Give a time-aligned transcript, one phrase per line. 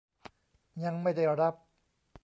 [0.83, 1.53] ยังไม่ได้รับ